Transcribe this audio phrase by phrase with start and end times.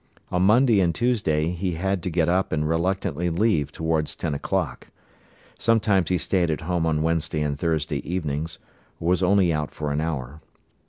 [0.31, 4.87] On Monday and Tuesday he had to get up and reluctantly leave towards ten o'clock.
[5.59, 8.57] Sometimes he stayed at home on Wednesday and Thursday evenings,
[8.99, 10.41] or was only out for an hour.